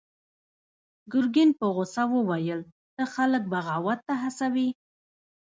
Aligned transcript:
ګرګين 1.11 1.49
په 1.59 1.65
غوسه 1.75 2.03
وويل: 2.13 2.61
ته 2.95 3.03
خلک 3.13 3.43
بغاوت 3.51 3.99
ته 4.07 4.13
هڅوې! 4.23 4.67